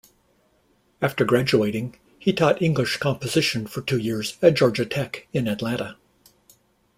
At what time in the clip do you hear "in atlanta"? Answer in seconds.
5.31-5.95